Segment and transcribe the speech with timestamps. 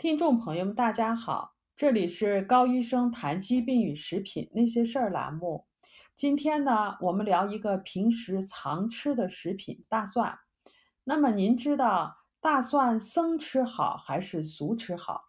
[0.00, 5.66] 听众朋友们，大家好，这里是高医生谈疾病与食品那些事儿栏目。
[6.14, 10.38] 今天呢，我们聊一个平时常吃的食品——大蒜。
[11.04, 15.24] 那么，您知道大蒜生吃好还是熟吃好？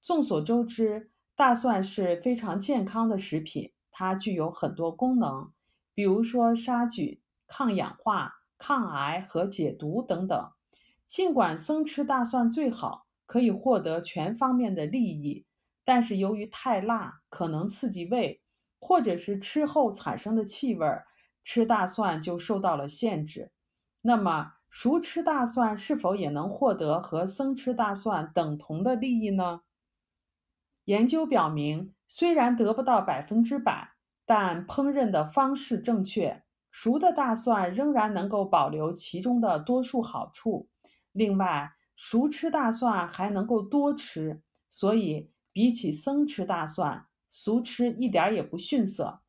[0.00, 5.50] 众所周知，大蒜是非常健康的食品，它具有很多功能，
[5.96, 10.52] 比如说杀菌、抗氧化、抗癌和解毒等等。
[11.08, 15.44] 尽管生吃大蒜最好，可以获得全方面的利益，
[15.84, 18.40] 但是由于太辣，可能刺激胃，
[18.80, 20.86] 或者是吃后产生的气味，
[21.44, 23.50] 吃大蒜就受到了限制。
[24.02, 29.62] 那么，熟吃大蒜是否也能获得和生吃大蒜等同的利益呢？
[30.84, 40.68] 研究表明，虽然得不到百分之百，但烹饪的方式正确，熟的大蒜仍然能够保留其中的多数好处。
[41.10, 49.20] 另外，熟吃大蒜还能够多吃，所以比起生吃大蒜，熟吃一点也不逊色。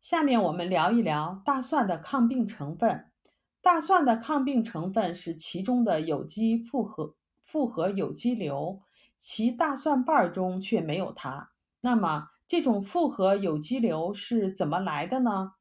[0.00, 3.08] 下面我们聊一聊大蒜的抗病成分。
[3.60, 8.82] 大蒜的抗病成分是其中的有机复合复合有机硫，
[9.16, 11.52] 其大蒜瓣中却没有它。
[11.82, 15.52] 那么，这种复合有机硫是怎么来的呢？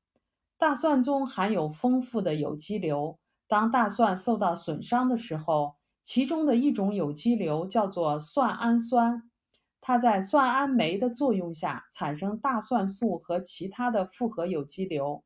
[0.57, 3.19] 大蒜中含有丰富的有机硫。
[3.51, 9.29] 当大蒜受到损伤的时候，其中的一种有机硫叫做蒜氨酸，
[9.81, 15.25] 它在蒜氨酶的作用下产生大蒜素和其他的复合有机硫。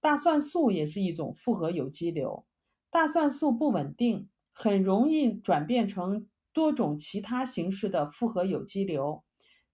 [0.00, 2.46] 大蒜素也是一种复合有机硫。
[2.88, 9.22] 大蒜素不稳定，很容易转变成多种其他形式的复合有机硫。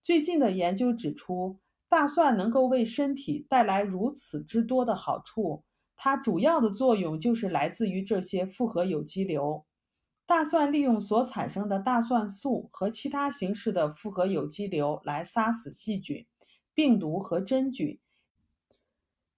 [0.02, 5.62] 最近的研究指出，大蒜能够为身体带来如此之多的好处。
[6.06, 9.66] 它主要的作用就是来自于这些复合有机硫。
[10.24, 16.24] 大蒜利用所产生的大蒜素和其他形式的复合有机硫来杀死细菌、
[16.72, 17.98] 病毒和真菌，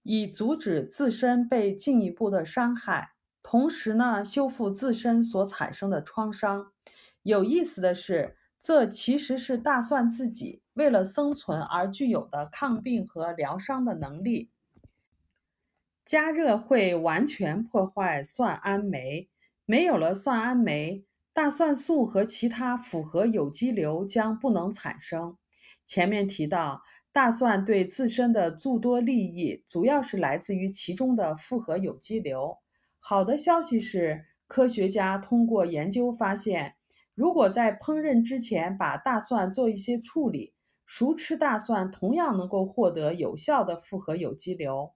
[0.03, 6.71] 以阻止自身被进一步的伤害，同时呢，修复自身所产生的创伤。
[7.23, 14.51] 有意思的是，这其实是大蒜自己为了生存而具有的抗病和疗伤的能力。
[16.09, 19.29] 加热会完全破坏蒜氨酶，
[19.65, 25.37] 没有了蒜氨酶，大蒜素和其他复合有机硫将不能产生。
[25.85, 26.81] 前面提到，
[27.11, 32.57] 大蒜对自身的诸多利益，主要是来自于其中的复合有机硫。
[32.97, 36.73] 好的消息是，科学家通过研究发现，
[37.13, 40.55] 如果在烹饪之前把大蒜做一些处理，
[40.87, 44.91] 熟吃大蒜同样能够获得有效的复合有机硫。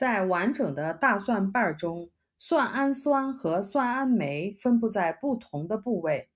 [0.00, 6.30] 在完整的大蒜瓣儿中，蒜氨酸和蒜氨酶分布在不同的部位，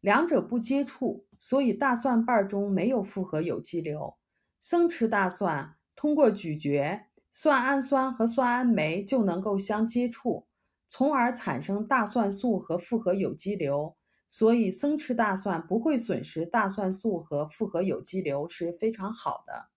[0.00, 4.16] 两者不接触，所以大蒜瓣儿中没有复合有机硫。
[4.60, 10.48] 生吃大蒜，通过咀嚼，蒜氨酸和蒜氨酶就能够相接触，
[10.88, 13.96] 从而产生大蒜素和复合有机硫。
[14.26, 19.68] 所以，生吃大蒜不会损失大蒜素和复合有机硫是非常好的。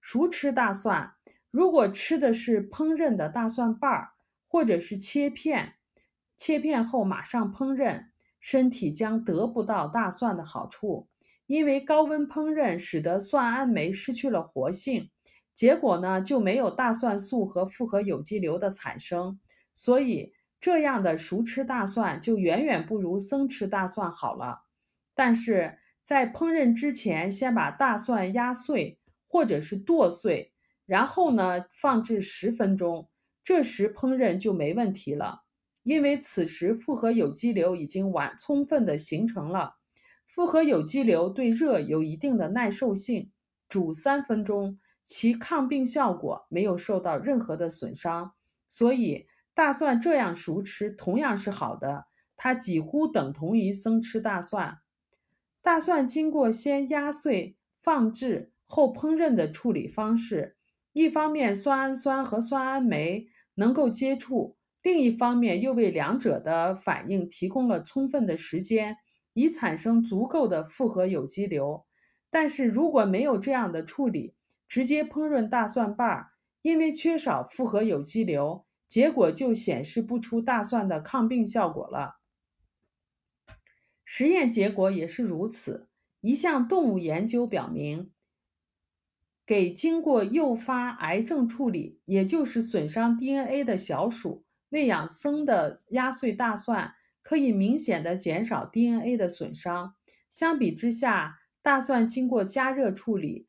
[0.00, 1.12] 熟吃大蒜。
[1.50, 4.12] 如果吃的是烹饪的大蒜瓣儿，
[4.46, 5.74] 或者是切片，
[6.36, 8.06] 切片后马上烹饪，
[8.38, 11.08] 身体将得不到大蒜的好处，
[11.46, 15.10] 因为高温烹饪使得蒜氨酶失去了活性，
[15.52, 19.40] 结果呢就没有大蒜素和复合有机硫的产生，
[19.74, 24.62] 所以这样的熟吃大蒜就远远不如生吃大蒜好了。
[25.14, 30.52] 但是在烹饪之前，先把大蒜压碎或者是剁碎。
[30.90, 33.08] 然后呢，放置十分钟，
[33.44, 35.44] 这时烹饪就没问题了，
[35.84, 39.76] 因为此时复合有机硫已经完充分的形成了。
[40.26, 43.30] 复合有机硫对热有一定的耐受性，
[43.68, 48.32] 煮三分钟，其抗病效果没有受到任何的损伤。
[48.66, 54.78] 所以大蒜这样熟吃同样是好的，它几乎等同于生吃大蒜。
[55.62, 60.56] 大蒜经过先压碎、放置后烹饪的处理方式。
[60.92, 68.96] 一方面，酸氨酸和酸氨酶能够接触；另一方面，又为两者的反应提供了充分的时间，
[69.34, 71.86] 以产生足够的复合有机硫。
[72.30, 74.34] 但是，如果没有这样的处理，
[74.66, 76.30] 直接烹饪大蒜瓣儿，
[76.62, 82.16] 因为缺少复合有机硫，结果就显示不出大蒜的抗病效果了。
[84.04, 85.88] 实验结果也是如此。
[86.20, 88.10] 一项动物研究表明。
[89.50, 99.96] 给经过诱发癌症处理，也就是损伤 DNA 的小鼠喂养生的压碎大蒜，可以明显的减少 DNA 的损伤。
[100.30, 103.48] 相比之下，大蒜经过加热处理，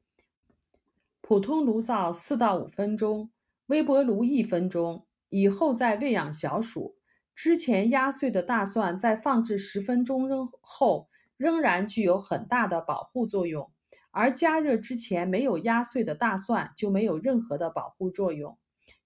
[1.22, 3.30] 普通炉灶四到五分钟，
[3.68, 6.96] 微波炉一分钟以后再喂养小鼠。
[7.36, 13.72] 之前压碎的大蒜在放置十分钟扔后，仍然具有很大的保护作用。
[14.12, 18.58] 而加热之前没有压碎的大蒜就没有任何的保护作用。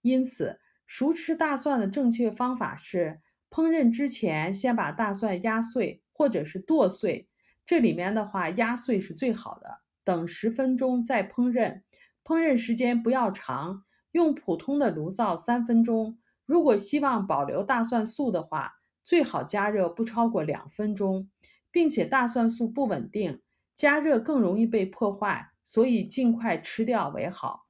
[0.02, 7.28] 因此，熟吃大蒜的正确方法是：烹饪之前先把大蒜压碎，或者是剁碎。
[7.66, 9.80] 这里面的话，压碎是最好的。
[10.04, 11.81] 等十分钟再烹饪，
[12.24, 16.19] 烹饪时间不要长，用普通的炉灶三分钟。
[16.46, 18.74] 如果希望保留大蒜素的话，
[19.04, 21.30] 最好加热不超过两分钟，
[21.72, 23.42] 并且大蒜素不稳定，
[23.75, 27.68] 加热更容易被破坏，所以尽快吃掉为好。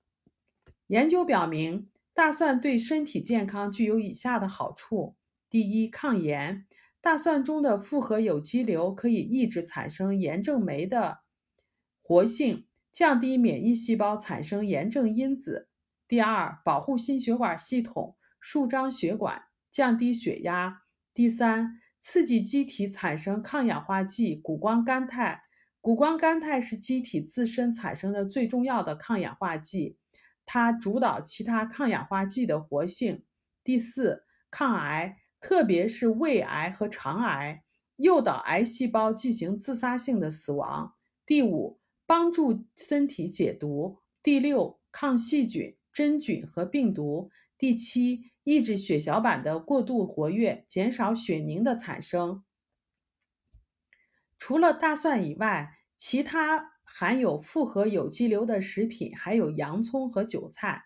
[0.87, 5.15] 研究表明，大蒜对身体健康具有以下的好处：
[5.49, 6.67] 第一，抗炎。
[7.01, 11.19] 大蒜中的复合有机硫可以抑制产生炎症酶的
[12.01, 15.69] 活性，降低免疫细胞产生炎症因子。
[16.07, 20.83] 第二，保护心血管系统，舒张血管，降低血压。
[21.13, 25.44] 第三，刺激机体产生抗氧化剂谷胱甘肽。
[25.85, 29.99] 谷胱甘肽是机体自身产生的最重要的抗氧化剂，
[30.43, 33.23] 它主导其他抗氧化剂的活性。
[33.63, 35.17] 第四，抗癌。
[35.39, 37.61] 特别是胃癌和肠癌，
[37.97, 40.95] 诱导癌细胞进行自杀性的死亡。
[41.23, 43.99] 第五，帮助身体解毒。
[44.23, 47.29] 第六，抗细菌、真菌和病毒。
[47.59, 52.43] 第七，抑制血小板的过度活跃，减少血凝的产生。
[54.37, 60.83] 除了大蒜以外，其他含有复合有机硫的食品还有洋葱和韭菜。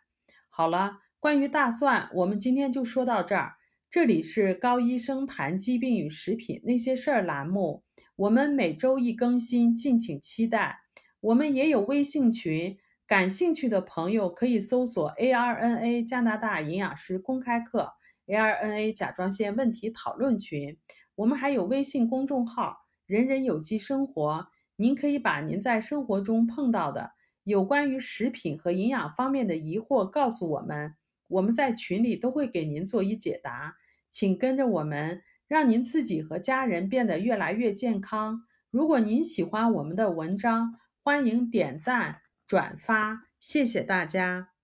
[0.48, 3.56] 好了，关于大蒜，我们今天就说到这儿。
[3.90, 7.84] 这里是高医生谈疾病与食品那些事儿栏目，
[8.16, 10.82] 我们每周一更新，敬请期待。
[11.22, 17.94] 我们也有微信群，感兴趣的朋友可以搜索 ARNA 加拿大营养师公开课
[18.28, 20.78] ARNA 甲状腺问题讨论群。
[21.16, 22.78] 我们还有微信公众号
[23.10, 24.48] “人人有机生活”，
[24.78, 27.14] 您可以把您在生活中碰到的
[27.44, 30.94] 有关于食品和营养方面的疑惑告诉我们。
[31.28, 33.76] 我们在群里都会给您做一解答，
[34.12, 38.44] 请跟着我们，让您自己和家人变得越来越健康。
[38.70, 44.59] 如果您喜欢我们的文章，欢迎点赞转发，谢谢大家。